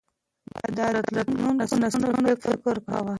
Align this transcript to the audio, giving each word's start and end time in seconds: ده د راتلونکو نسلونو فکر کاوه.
ده 0.75 0.85
د 0.93 0.95
راتلونکو 0.95 1.47
نسلونو 1.83 2.29
فکر 2.43 2.75
کاوه. 2.87 3.09